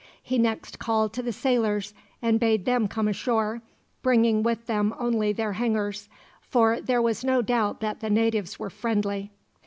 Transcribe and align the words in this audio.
He 0.23 0.39
next 0.39 0.79
called 0.79 1.13
to 1.13 1.21
the 1.21 1.31
sailors, 1.31 1.93
and 2.23 2.39
bade 2.39 2.65
them 2.65 2.87
come 2.87 3.07
ashore, 3.07 3.61
bringing 4.01 4.41
with 4.41 4.65
them 4.65 4.95
only 4.97 5.31
their 5.31 5.53
hangers; 5.53 6.09
for 6.41 6.81
there 6.81 7.03
was 7.03 7.23
no 7.23 7.43
doubt 7.43 7.81
that 7.81 7.99
the 7.99 8.09
natives 8.09 8.57
were 8.57 8.71
friendly. 8.71 9.29